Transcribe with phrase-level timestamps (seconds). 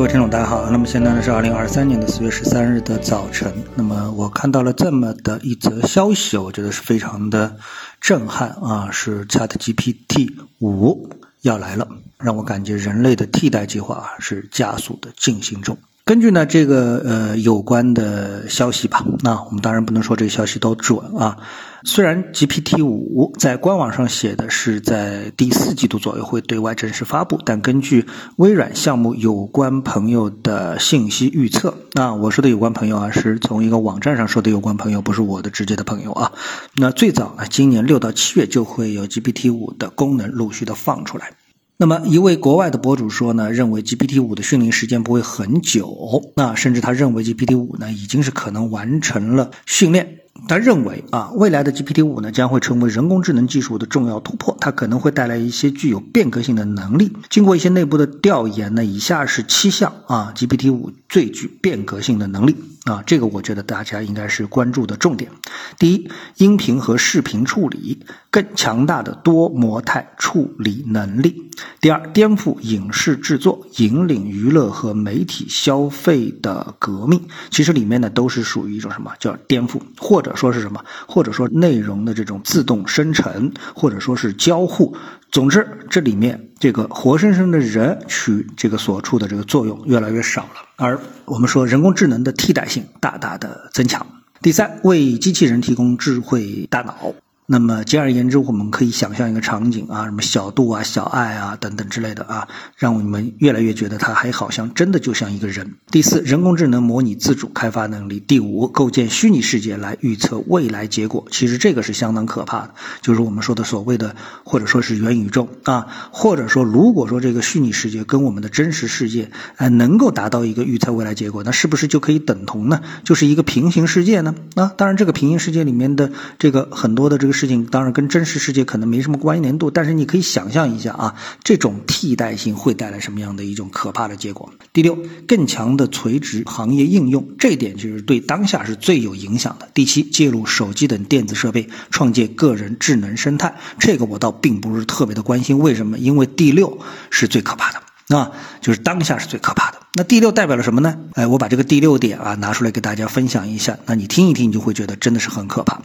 [0.00, 0.70] 各位听众，大家好。
[0.70, 3.52] 那么现在呢是二零二三年的四月十三日的早晨。
[3.74, 7.54] 那么我看到了这么的一则消息，我觉得是非常的
[8.00, 8.88] 震撼啊！
[8.90, 11.10] 是 Chat GPT 五
[11.42, 11.86] 要来了，
[12.16, 15.76] 让我感觉人类的替代计划是加速的进行中。
[16.06, 21.36] 根据呢这个呃有关的消息吧，那我们当然不能说这个消息都准啊。
[21.84, 28.06] 虽然 GPT 五在官网上写的是在第四季度左右会对外正式发布，但根据
[28.36, 36.32] 微软项目有关朋友的信息预测，那我说的有关朋友啊，是从一个网站上说的有关朋友，不是我的直接的朋友啊。
[36.76, 41.32] 那最早呢，今年六到七月就会有 GPT 五的功能陆续的放出来。
[41.78, 50.19] 那么一位国外的博主说呢，认为 GPT 五的训练时间不会很久，那甚至他认为 GPT 五呢已经是可能完成了训练。
[50.48, 57.12] 他认为啊，未来的 GPT 五呢将会成为人工智能技术的重要突破，它可能会带来一些具有变革性的能力。
[57.28, 65.30] 经过一些内部的调研呢，以下是七项啊，GPT 五最具变革性的能力啊，这个我觉得大家应该是关注的重点。
[65.78, 71.50] 第一，音频和视频处理更强大的多模态处理能力。
[71.80, 77.28] 第二，颠覆影视制作，引领娱乐和媒体消费的革命。
[77.50, 80.20] 其实里面呢都是属于一种什么叫颠覆或。
[80.22, 80.84] 者说是什么？
[81.08, 84.94] 或者说内容的这种自动生成，或者说是交互。
[85.32, 94.06] 总之，这里面这个活生生的人去这个所处的这个作用越来越少了，而我们说人工智能的替代性大大的增强。
[94.42, 97.14] 第三，为机器人提供智慧大脑。
[97.52, 105.74] 那么，简而言之，我们可以想象一个场景啊，什么小度啊、小爱啊等等之类的啊，让我们越来越觉得它还好像真的就像一个人。
[105.90, 108.20] 第四，人工智能模拟自主开发能力。
[108.20, 111.26] 第五，构建虚拟世界来预测未来结果。
[111.32, 122.80] 其实这个是相当可怕的，就是我们说的所谓的，或者说是元宇宙啊，或者说如果说这个虚拟世界跟我们的真实世界呃能够达到一个预测未来结果，那是不是就可以等同呢？
[123.02, 124.36] 就是一个平行世界呢？
[124.54, 127.39] 啊，当然这个平行世界里面的这个很多的这个。
[127.40, 134.52] 事情当然跟真实世界可能没什么关联度，但是你可以想象一下啊，这种替代性会带来什么样的一种可怕的结果？
[134.74, 139.70] 第六，更强的垂直行业应用，这点就是对当下是最有影响的。
[139.72, 145.58] 第七，介入手机等电子设备，创建个人智能生态，这个我倒并不是特别的关心。
[145.58, 145.98] 为什么？
[145.98, 147.80] 因为第六是最可怕的。
[148.14, 149.79] 啊，就是当下是最可怕的。
[149.92, 150.96] 那第六代表了什么呢？
[151.14, 153.76] 哎，我把这个第六点啊拿出来给大家分享一下。
[153.86, 155.82] 那你听一听，你就会觉得真的是很可怕。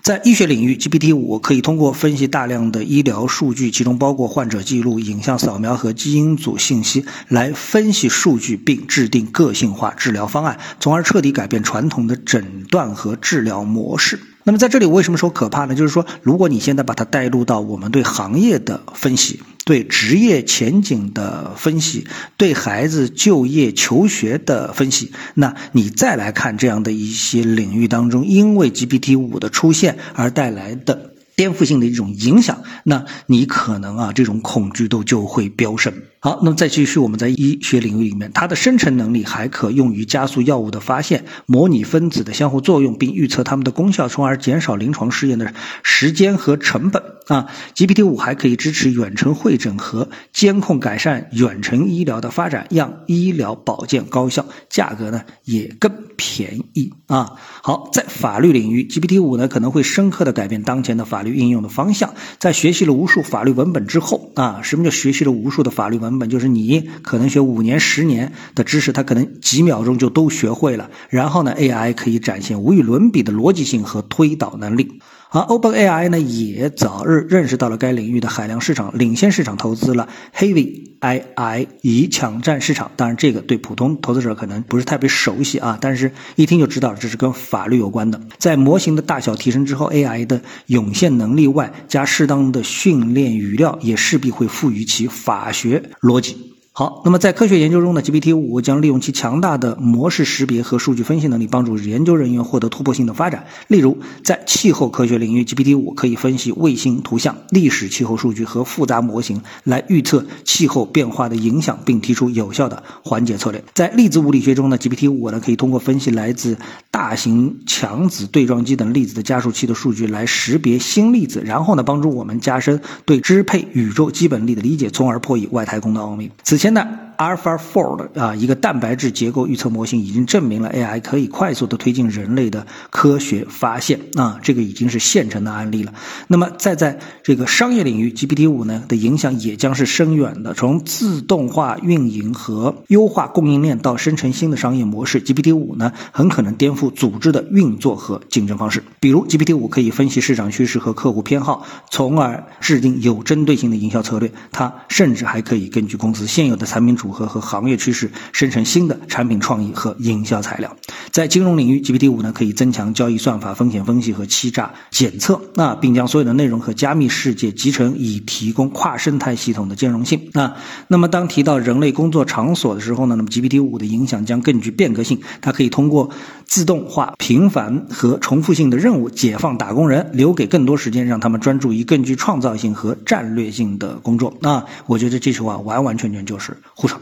[0.00, 14.18] 在医学领域，GPT 五可以通过分析大量的医疗数据，其中包括患者记录、影像扫描和基因组信息，来分析数据并制定个性化治疗方案，从而彻底改变传统的诊断和治疗模式。
[14.44, 15.74] 那么在这里，为什么说可怕呢？
[15.74, 31.10] 就是说，如果你现在把它带入到我们对行业的分析、对职业前景的分析、对孩子就业求学的分析，那你再来看这样的一些领域当中，因为 GPT 五的出现而带来的。
[31.34, 35.94] 颠覆性的一种影响，那你可能啊，这种恐惧度就会飙升。
[36.24, 47.02] 好，那么再继续，我们在医学领域里面，它的生成能力还可用于加速药物的发现，模拟分子的相互作用，并预测它们的功效，从而减少临床试验的时间和成本。
[47.28, 47.46] 啊
[47.76, 57.34] ，GPT 五还可以支持远程会诊和监控，改善远程医疗的发展，让医疗保健高效，价格呢也更便宜啊。
[57.62, 62.12] 好，在法律领域，GPT 五呢可能会深刻的改变当前的法律应用的方向。
[62.40, 66.28] 在学习了无数法律文本之后啊，什么叫学习了无数的法律文根本？
[66.28, 70.90] 就是你可能学五年、十年的知识，它可能几秒钟就都学会了。
[71.08, 75.00] 然后呢，AI 可以展现无与伦比的逻辑性和推导能力。
[75.34, 80.06] 而 OpenAI 呢，也早日认识到了该领域的海量市场，领先市场投资了
[80.36, 82.90] Heavy AI 以抢占市场。
[82.96, 88.20] 当然，这个对普通投资者可能不是特别熟悉啊，但是一听就知道这是跟法律有关的。
[88.36, 96.51] 在模型的大小提升之后，AI 的涌现能力外加适当的训练语料，也势必会赋予其法学逻辑。
[96.74, 103.44] 好，那么在科学研究中呢，GPT 五将利用其强大的模式识别和数据分析能力，帮助研究人员获得突破性的发展。
[103.68, 113.62] 例如，在气候科学领域，GPT 五可以分析卫星图像、历史气候数据和复杂模型，来预测气候变化的影响，并提出有效的缓解策略。
[113.74, 116.56] 在粒子物理学中呢，GPT 五呢可以通过分析来自
[116.90, 126.30] 大型强子对撞机等粒子的加速器的数据，来识别新粒子，然后呢帮助我们加深对支配宇宙基本力的理解，从而破译外太空的奥秘。
[126.42, 126.86] 此现在
[127.18, 135.92] AlphaFold 啊，一个蛋白质结构预测模型已经证明了 AI 可以快速的推进人类的科学发现啊，这个已经是现成的案例了。
[136.28, 140.54] 那么再在这个商业领域，GPT 五呢的影响也将是深远的。
[140.54, 148.82] 从自动化运营和优化供应链到生成新的商业模式，GPT 五呢很可能颠覆组织的运作和竞争方式。
[149.00, 154.30] 比如，GPT 五可以分析市场趋势和客户偏好，从而制定有针对性的营销策略。
[154.50, 160.76] 它甚至还可以根据公司现有的产品组合和行业趋势，生成新的产品创意和营销材料。
[161.10, 170.30] 在金融领域，GPT 五呢可以增强交易算法、风险分析和欺诈检测，那并将所有的内容和加密世界集成，以提供跨生态系统的兼容性。
[170.32, 170.54] 那
[170.86, 175.20] 那么当提到人类工作场所的时候呢，那么 GPT 五的影响将更具变革性。
[175.40, 176.08] 它可以通过
[176.46, 184.32] 自动化、频繁和重复性的任务，解放打工人，留给更多时间让他们专注于更具创造性和战略性的工作。
[184.40, 186.96] 那我觉得这句话完完全全就是胡扯。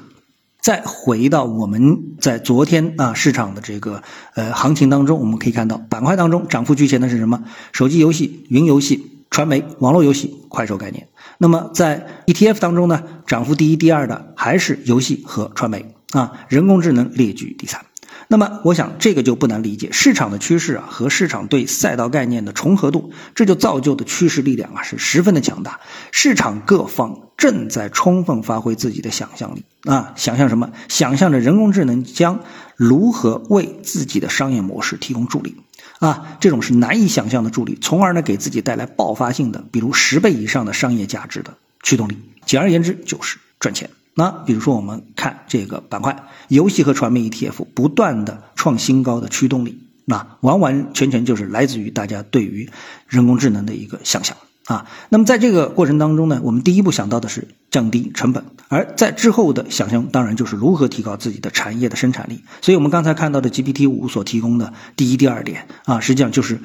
[0.61, 4.03] 再回到我们在昨天啊市场的这个
[4.35, 7.43] 呃行情当中，我们可以看到板块当中涨幅居前的是什么？
[7.73, 11.09] 手机游戏、云游戏、传媒、网络游戏、快手概念。
[11.39, 17.81] 那么在 ETF 当中呢，涨幅第一、第二的还是游戏和传媒啊，人工智能列居第三。
[18.33, 25.81] 那么我想这个就不难理解，市场的趋势啊和市场对赛道概念的重合度，这就造就的趋势力量啊是十分的强大。
[26.13, 30.71] 市场各方正在充分发挥自己的想象力啊，想象什么？
[30.87, 32.45] 想象着人工智能将
[32.77, 35.57] 如何为自己的商业模式提供助力
[35.99, 42.17] 啊，这种是难以想象的助力，从而呢给自己带来爆发性的，比如十倍以上的商业价值的驱动力。
[42.47, 43.91] 简而言之，就是赚钱。
[44.15, 52.71] 那比如说，我们看这个板块，游戏和传媒 ETF 不断的创新高的驱动力，那完完全全就是来自于大家对于
[53.09, 54.37] 人工智能的一个想象
[54.67, 54.87] 啊。
[55.09, 62.45] 那么在这个过程当中呢，我们第一步想到的是降低成本，而在之后的想象当然就是如何提高自己的产业的生产力。
[62.63, 66.61] 所以我们刚才看到的 GPT 五所提供的第一、第二点啊，实际上就是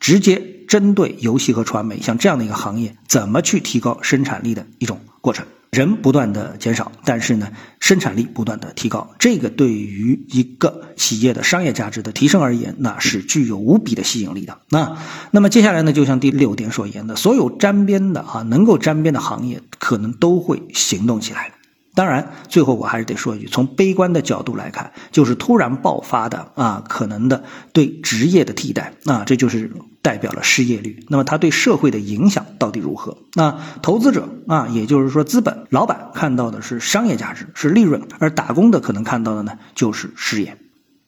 [0.00, 5.44] 直接针对游戏和传媒像这样的一个行业，怎么去提高生产力的一种过程。
[5.72, 14.58] 人不断的减少，但是呢，生产力不断的提高，这个对于一个企业的商业价值的提升而言，那是具有无比的吸引力的。
[14.68, 14.98] 那
[15.30, 21.52] 那么接下来呢，就像第六点所言的，所有沾边的啊，能够沾边的行业，可能都会行动起来。
[21.94, 31.04] 当然，最后我还是得说一句，从悲观的角度来看，就是突然爆发的啊，可能的对职业的替代啊，这就是代表了失业率。
[31.08, 33.18] 那么它对社会的影响到底如何？
[33.34, 40.56] 那投资者啊，也就是说资本老板看到的是商业价值，是利润，而打工的可能看到的呢，就是失业。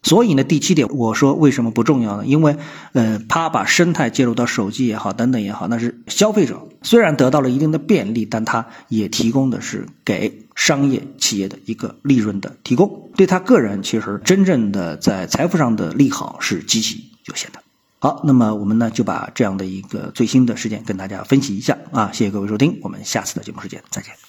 [0.04, 2.26] 所以呢，第七点我说为什么不重要呢？
[2.26, 2.56] 因为，
[2.92, 17.60] 呃，他把生态介入到手机也好，等等也好，那是消费者虽然得到了一定的便利，但他也提供的是给商业企业的一个利润的提供，对他个人其实真正的在财富上的利好是极其有限的。
[17.98, 24.23] 好，那么我们呢就把这样的一个最新的事件跟大家分析一下啊，谢谢各位收听，我们下次的节目时间再见。